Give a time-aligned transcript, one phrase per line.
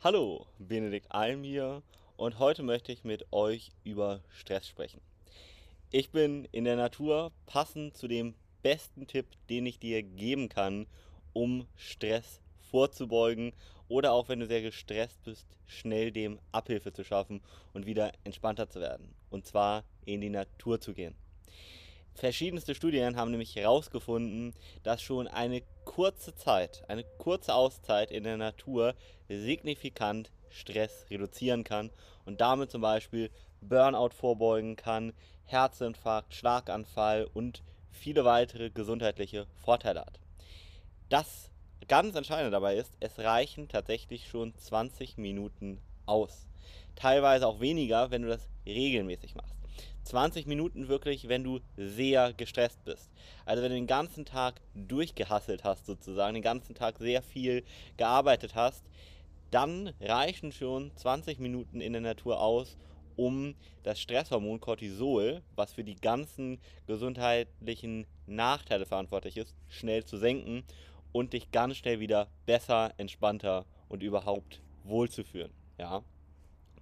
[0.00, 1.82] Hallo, Benedikt Alm hier
[2.16, 5.00] und heute möchte ich mit euch über Stress sprechen.
[5.90, 10.86] Ich bin in der Natur passend zu dem besten Tipp, den ich dir geben kann,
[11.32, 12.40] um Stress
[12.70, 13.52] vorzubeugen
[13.88, 17.42] oder auch wenn du sehr gestresst bist, schnell dem Abhilfe zu schaffen
[17.72, 19.16] und wieder entspannter zu werden.
[19.30, 21.16] Und zwar in die Natur zu gehen.
[22.14, 24.54] Verschiedenste Studien haben nämlich herausgefunden,
[24.84, 28.94] dass schon eine kurze Zeit, eine kurze Auszeit in der Natur
[29.28, 31.90] signifikant Stress reduzieren kann
[32.26, 33.30] und damit zum Beispiel
[33.62, 35.14] Burnout vorbeugen kann,
[35.46, 40.20] Herzinfarkt, Schlaganfall und viele weitere gesundheitliche Vorteile hat.
[41.08, 41.50] Das
[41.88, 46.46] ganz Entscheidende dabei ist, es reichen tatsächlich schon 20 Minuten aus.
[46.96, 49.57] Teilweise auch weniger, wenn du das regelmäßig machst.
[50.08, 53.10] 20 Minuten wirklich, wenn du sehr gestresst bist.
[53.44, 57.62] Also wenn du den ganzen Tag durchgehasselt hast sozusagen, den ganzen Tag sehr viel
[57.98, 58.82] gearbeitet hast,
[59.50, 62.78] dann reichen schon 20 Minuten in der Natur aus,
[63.16, 70.64] um das Stresshormon Cortisol, was für die ganzen gesundheitlichen Nachteile verantwortlich ist, schnell zu senken
[71.12, 75.52] und dich ganz schnell wieder besser, entspannter und überhaupt wohlzufühlen.
[75.78, 76.02] Ja?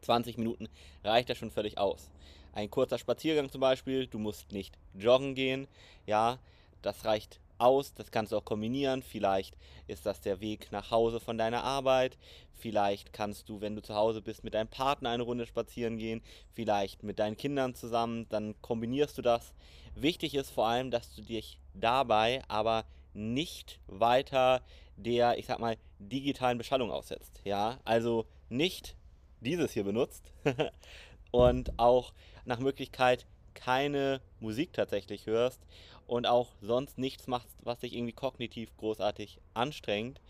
[0.07, 0.69] 20 Minuten
[1.05, 2.11] reicht das schon völlig aus.
[2.53, 5.69] Ein kurzer Spaziergang zum Beispiel, du musst nicht joggen gehen,
[6.07, 6.39] ja,
[6.81, 9.03] das reicht aus, das kannst du auch kombinieren.
[9.03, 12.17] Vielleicht ist das der Weg nach Hause von deiner Arbeit.
[12.55, 16.23] Vielleicht kannst du, wenn du zu Hause bist, mit deinem Partner eine Runde spazieren gehen.
[16.55, 18.27] Vielleicht mit deinen Kindern zusammen.
[18.29, 19.55] Dann kombinierst du das.
[19.95, 22.85] Wichtig ist vor allem, dass du dich dabei aber
[23.15, 24.63] nicht weiter
[24.97, 27.41] der, ich sag mal, digitalen Beschallung aussetzt.
[27.45, 28.96] Ja, also nicht
[29.41, 30.33] dieses hier benutzt.
[31.31, 32.13] Und auch
[32.45, 35.61] nach Möglichkeit keine Musik tatsächlich hörst
[36.07, 40.21] und auch sonst nichts machst, was dich irgendwie kognitiv großartig anstrengt,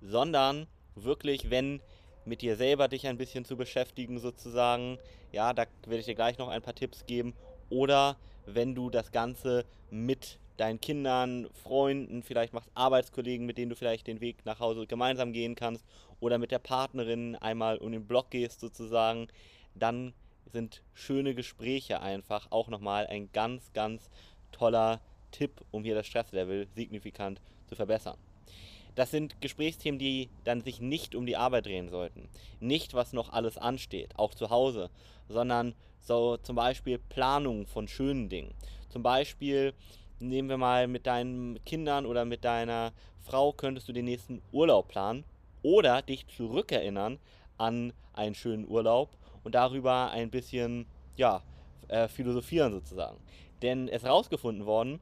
[0.00, 1.82] sondern wirklich, wenn
[2.24, 4.98] mit dir selber dich ein bisschen zu beschäftigen sozusagen,
[5.32, 7.34] ja, da werde ich dir gleich noch ein paar Tipps geben,
[7.68, 13.76] oder wenn du das Ganze mit deinen Kindern, Freunden, vielleicht machst Arbeitskollegen, mit denen du
[13.76, 15.84] vielleicht den Weg nach Hause gemeinsam gehen kannst
[16.20, 19.28] oder mit der Partnerin einmal um den Block gehst sozusagen,
[19.74, 20.14] dann
[20.52, 24.08] sind schöne Gespräche einfach auch nochmal ein ganz, ganz
[24.52, 25.00] toller
[25.30, 28.16] Tipp, um hier das Stresslevel signifikant zu verbessern.
[28.94, 32.30] Das sind Gesprächsthemen, die dann sich nicht um die Arbeit drehen sollten.
[32.60, 34.88] Nicht, was noch alles ansteht, auch zu Hause,
[35.28, 38.54] sondern so zum Beispiel Planung von schönen Dingen.
[38.88, 39.74] Zum Beispiel,
[40.18, 44.88] nehmen wir mal mit deinen Kindern oder mit deiner Frau, könntest du den nächsten Urlaub
[44.88, 45.24] planen
[45.62, 47.18] oder dich zurückerinnern
[47.58, 49.10] an einen schönen Urlaub
[49.44, 51.42] und darüber ein bisschen, ja,
[51.88, 53.18] äh, philosophieren sozusagen.
[53.62, 55.00] Denn es ist herausgefunden worden,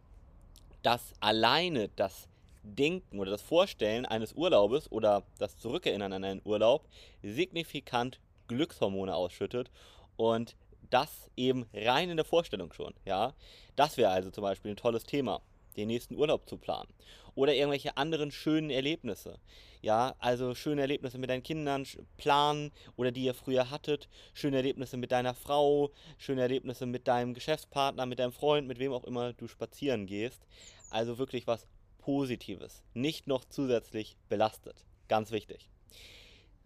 [0.82, 2.28] dass alleine das
[2.62, 6.86] Denken oder das Vorstellen eines Urlaubes oder das Zurückerinnern an einen Urlaub
[7.22, 9.70] signifikant Glückshormone ausschüttet
[10.16, 10.56] und
[10.94, 13.34] das eben rein in der Vorstellung schon, ja.
[13.74, 15.40] Das wäre also zum Beispiel ein tolles Thema,
[15.76, 16.88] den nächsten Urlaub zu planen.
[17.34, 19.40] Oder irgendwelche anderen schönen Erlebnisse.
[19.82, 21.84] Ja, also schöne Erlebnisse mit deinen Kindern
[22.16, 24.08] planen oder die ihr früher hattet.
[24.32, 28.92] Schöne Erlebnisse mit deiner Frau, schöne Erlebnisse mit deinem Geschäftspartner, mit deinem Freund, mit wem
[28.92, 30.46] auch immer du spazieren gehst.
[30.90, 31.66] Also wirklich was
[31.98, 32.84] Positives.
[32.94, 34.76] Nicht noch zusätzlich belastet.
[35.08, 35.68] Ganz wichtig.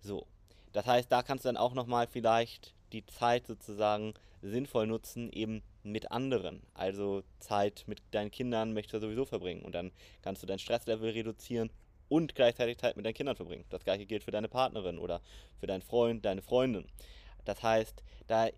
[0.00, 0.26] So.
[0.72, 5.62] Das heißt, da kannst du dann auch nochmal vielleicht die Zeit sozusagen sinnvoll nutzen, eben
[5.82, 6.62] mit anderen.
[6.74, 11.10] Also Zeit mit deinen Kindern möchtest du sowieso verbringen und dann kannst du dein Stresslevel
[11.10, 11.70] reduzieren
[12.08, 13.64] und gleichzeitig Zeit mit deinen Kindern verbringen.
[13.70, 15.20] Das gleiche gilt für deine Partnerin oder
[15.60, 16.86] für deinen Freund, deine Freundin.
[17.44, 18.48] Das heißt, da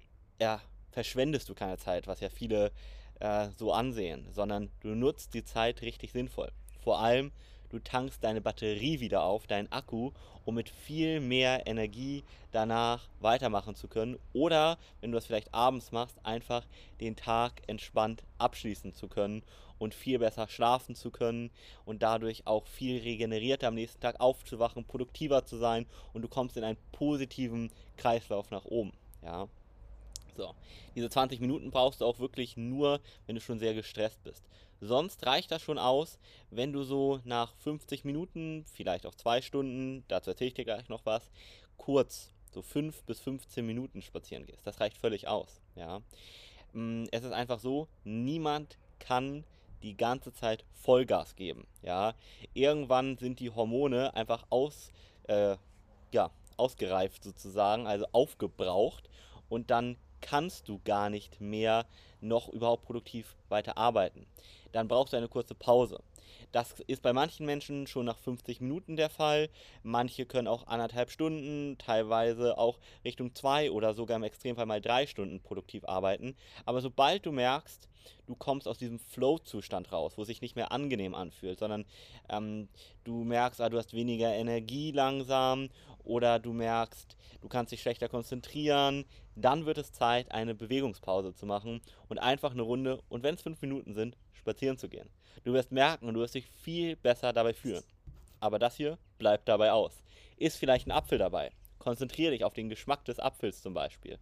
[0.40, 0.60] ja,
[0.90, 2.72] verschwendest du keine Zeit, was ja viele
[3.20, 6.50] äh, so ansehen, sondern du nutzt die Zeit richtig sinnvoll.
[6.80, 7.32] Vor allem,
[7.70, 10.10] du tankst deine Batterie wieder auf, deinen Akku,
[10.44, 14.18] um mit viel mehr Energie danach weitermachen zu können.
[14.32, 16.66] Oder, wenn du das vielleicht abends machst, einfach
[17.00, 19.42] den Tag entspannt abschließen zu können
[19.78, 21.50] und viel besser schlafen zu können
[21.84, 26.56] und dadurch auch viel regenerierter am nächsten Tag aufzuwachen, produktiver zu sein und du kommst
[26.56, 28.92] in einen positiven Kreislauf nach oben.
[29.22, 29.48] Ja.
[30.36, 30.54] So,
[30.94, 34.44] diese 20 Minuten brauchst du auch wirklich nur, wenn du schon sehr gestresst bist.
[34.80, 36.18] Sonst reicht das schon aus,
[36.50, 40.88] wenn du so nach 50 Minuten, vielleicht auch zwei Stunden, dazu erzähle ich dir gleich
[40.88, 41.30] noch was,
[41.76, 44.66] kurz, so 5 bis 15 Minuten spazieren gehst.
[44.66, 45.60] Das reicht völlig aus.
[45.76, 46.00] Ja.
[46.72, 49.44] Mm, es ist einfach so, niemand kann
[49.82, 51.66] die ganze Zeit Vollgas geben.
[51.82, 52.14] Ja.
[52.54, 54.92] Irgendwann sind die Hormone einfach aus,
[55.24, 55.56] äh,
[56.12, 59.08] ja, ausgereift sozusagen, also aufgebraucht
[59.48, 61.86] und dann kannst du gar nicht mehr
[62.20, 64.26] noch überhaupt produktiv weiter arbeiten.
[64.72, 66.00] Dann brauchst du eine kurze Pause.
[66.52, 69.48] Das ist bei manchen Menschen schon nach 50 Minuten der Fall.
[69.82, 75.06] Manche können auch anderthalb Stunden, teilweise auch Richtung zwei oder sogar im Extremfall mal drei
[75.06, 76.36] Stunden produktiv arbeiten.
[76.66, 77.88] Aber sobald du merkst,
[78.26, 81.84] du kommst aus diesem Flow-Zustand raus, wo es sich nicht mehr angenehm anfühlt, sondern
[82.28, 82.68] ähm,
[83.04, 85.68] du merkst, ah, du hast weniger Energie langsam
[86.10, 89.04] oder du merkst, du kannst dich schlechter konzentrieren,
[89.36, 93.42] dann wird es Zeit, eine Bewegungspause zu machen und einfach eine Runde, und wenn es
[93.42, 95.08] fünf Minuten sind, spazieren zu gehen.
[95.44, 97.84] Du wirst merken und du wirst dich viel besser dabei fühlen.
[98.40, 100.02] Aber das hier bleibt dabei aus.
[100.36, 101.52] Ist vielleicht ein Apfel dabei.
[101.78, 104.18] Konzentriere dich auf den Geschmack des Apfels zum Beispiel.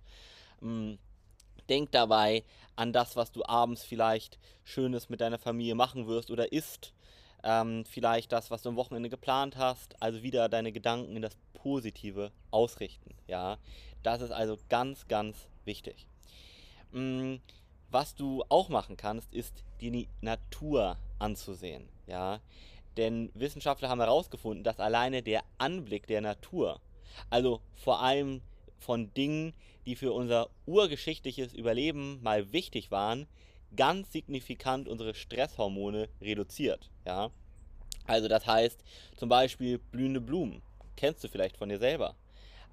[0.61, 0.99] Hm,
[1.71, 2.45] denk dabei
[2.77, 6.93] an das, was du abends vielleicht Schönes mit deiner Familie machen wirst oder isst.
[7.45, 10.01] Ähm, vielleicht das, was du am Wochenende geplant hast.
[10.03, 13.15] Also wieder deine Gedanken in das Positive ausrichten.
[13.27, 13.59] Ja,
[14.03, 16.07] das ist also ganz, ganz wichtig.
[16.93, 17.41] Hm,
[17.91, 21.89] was du auch machen kannst, ist die Natur anzusehen.
[22.07, 22.41] Ja?
[22.97, 26.81] Denn Wissenschaftler haben herausgefunden, dass alleine der Anblick der Natur,
[27.31, 28.43] also vor allem
[28.79, 29.55] von Dingen,
[29.87, 33.27] die für unser urgeschichtliches Überleben mal wichtig waren,
[33.77, 36.91] ganz signifikant unsere Stresshormone reduziert.
[37.05, 37.31] Ja?
[38.07, 38.83] Also das heißt
[39.17, 40.63] zum Beispiel blühende Blumen,
[40.97, 42.15] kennst du vielleicht von dir selber.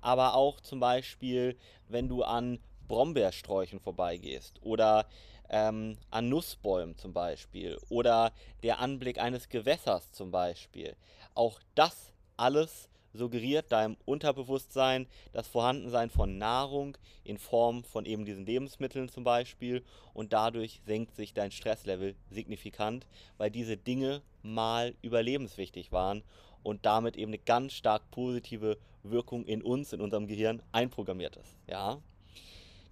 [0.02, 1.58] Aber auch zum Beispiel,
[1.90, 5.08] wenn du an Brombeersträuchen vorbeigehst oder
[5.50, 8.32] ähm, an Nussbäumen zum Beispiel oder
[8.64, 10.96] der Anblick eines Gewässers zum Beispiel.
[11.34, 18.46] Auch das alles suggeriert deinem Unterbewusstsein das Vorhandensein von Nahrung in Form von eben diesen
[18.46, 19.84] Lebensmitteln zum Beispiel
[20.14, 23.08] und dadurch senkt sich dein Stresslevel signifikant,
[23.38, 26.24] weil diese Dinge mal überlebenswichtig waren
[26.64, 31.56] und damit eben eine ganz stark positive Wirkung in uns, in unserem Gehirn einprogrammiert ist.
[31.68, 32.00] Ja?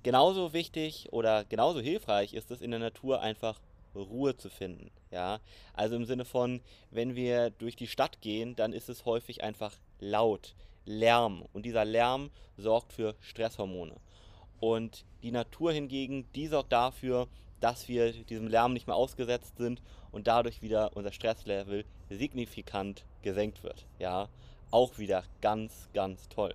[0.03, 3.59] Genauso wichtig oder genauso hilfreich ist es in der Natur einfach
[3.95, 4.91] Ruhe zu finden.
[5.11, 5.39] Ja?
[5.73, 6.61] Also im Sinne von,
[6.91, 10.55] wenn wir durch die Stadt gehen, dann ist es häufig einfach laut,
[10.85, 11.43] Lärm.
[11.53, 13.95] Und dieser Lärm sorgt für Stresshormone.
[14.59, 17.27] Und die Natur hingegen, die sorgt dafür,
[17.59, 23.63] dass wir diesem Lärm nicht mehr ausgesetzt sind und dadurch wieder unser Stresslevel signifikant gesenkt
[23.63, 23.85] wird.
[23.99, 24.27] Ja,
[24.69, 26.53] auch wieder ganz, ganz toll.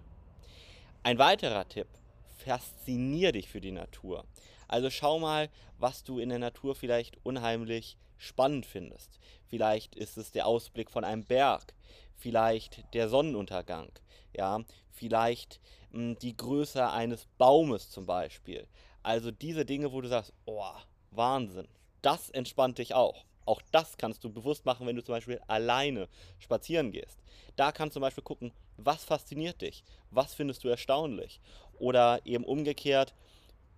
[1.03, 1.89] Ein weiterer Tipp
[2.37, 4.25] faszinier dich für die Natur.
[4.69, 5.49] Also schau mal,
[5.79, 9.19] was du in der Natur vielleicht unheimlich spannend findest.
[9.47, 11.73] Vielleicht ist es der Ausblick von einem Berg,
[12.19, 13.91] vielleicht der Sonnenuntergang,
[14.37, 14.61] ja,
[14.93, 15.61] vielleicht
[15.93, 18.67] mh, hm, die Größe eines Baumes zum Beispiel.
[19.03, 20.73] Also diese Dinge, wo du sagst, oh,
[21.13, 21.69] Wahnsinn,
[22.03, 23.25] das entspannt dich auch.
[23.47, 27.19] Auch das kannst du bewusst machen, wenn du zum Beispiel alleine spazieren gehst.
[27.57, 31.41] Da kannst du zum Beispiel gucken, was fasziniert dich, was findest du erstaunlich.
[31.79, 33.15] Oder eben umgekehrt,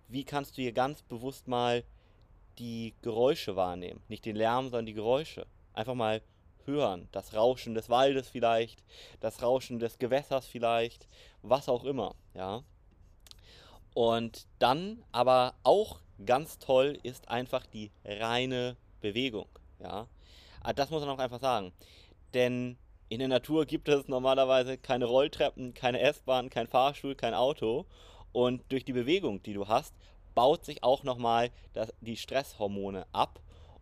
[0.09, 1.85] wie kannst du hier ganz bewusst mal
[2.59, 4.01] die Geräusche wahrnehmen.
[4.09, 5.47] Nicht den Lärm, sondern die Geräusche.
[5.73, 6.21] Einfach mal
[6.71, 7.07] hören.
[7.11, 8.83] Das Rauschen des Waldes vielleicht,
[9.19, 11.07] das Rauschen des Gewässers vielleicht,
[11.41, 12.15] was auch immer.
[12.33, 12.63] Ja.
[13.93, 19.47] Und dann aber auch ganz toll ist einfach die reine Bewegung.
[19.79, 20.07] Ja.
[20.61, 21.73] Ah, das muss man auch einfach sagen.
[22.33, 22.77] Denn
[23.09, 27.85] in der Natur gibt es normalerweise keine Rolltreppen, keine S-Bahn, kein Fahrstuhl, kein Auto.
[28.31, 29.93] Und durch die Bewegung, die du hast,
[30.33, 31.49] baut sich auch nochmal
[31.99, 33.41] die Stresshormone ab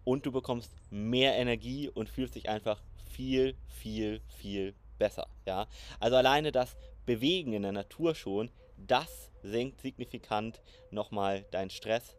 [0.10, 5.28] und du bekommst mehr Energie und fühlst dich einfach viel, viel, viel besser.
[5.46, 5.68] Ja?
[6.00, 6.76] Also alleine das
[7.06, 12.16] Bewegen in der Natur schon, das senkt signifikant nochmal deinen Stress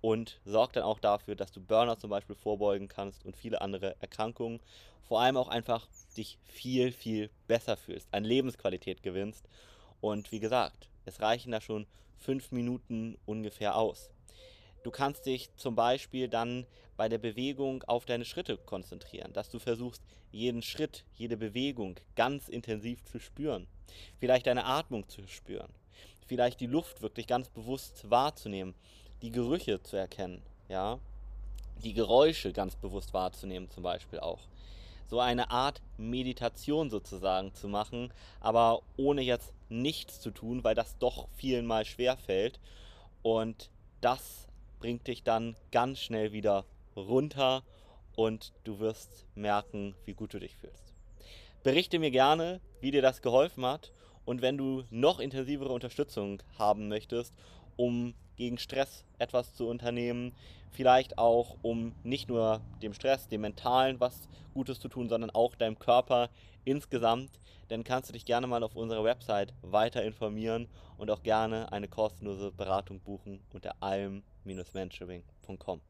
[0.00, 3.94] und sorgt dann auch dafür, dass du Burnout zum Beispiel vorbeugen kannst und viele andere
[4.00, 4.58] Erkrankungen.
[5.06, 9.48] Vor allem auch einfach dich viel, viel besser fühlst, an Lebensqualität gewinnst.
[10.00, 14.10] Und wie gesagt, es reichen da schon fünf Minuten ungefähr aus.
[14.82, 16.66] Du kannst dich zum Beispiel dann
[16.96, 22.48] bei der Bewegung auf deine Schritte konzentrieren, dass du versuchst, jeden Schritt, jede Bewegung ganz
[22.48, 23.66] intensiv zu spüren.
[24.18, 25.72] Vielleicht deine Atmung zu spüren.
[26.26, 28.74] Vielleicht die Luft wirklich ganz bewusst wahrzunehmen
[29.22, 30.98] die Gerüche zu erkennen, ja,
[31.82, 34.40] die Geräusche ganz bewusst wahrzunehmen zum Beispiel auch.
[35.08, 40.98] So eine Art Meditation sozusagen zu machen, aber ohne jetzt nichts zu tun, weil das
[40.98, 42.60] doch vielen mal schwer fällt.
[43.22, 43.70] Und
[44.00, 44.47] das
[44.78, 46.64] bringt dich dann ganz schnell wieder
[46.96, 47.62] runter
[48.16, 50.94] und du wirst merken, wie gut du dich fühlst.
[51.62, 53.92] Berichte mir gerne, wie dir das geholfen hat
[54.24, 57.34] und wenn du noch intensivere Unterstützung haben möchtest,
[57.76, 60.32] um gegen Stress etwas zu unternehmen.
[60.70, 65.54] Vielleicht auch, um nicht nur dem Stress, dem Mentalen was Gutes zu tun, sondern auch
[65.54, 66.30] deinem Körper
[66.64, 67.30] insgesamt.
[67.68, 71.88] Dann kannst du dich gerne mal auf unserer Website weiter informieren und auch gerne eine
[71.88, 75.80] kostenlose Beratung buchen unter alm-mentoring.com.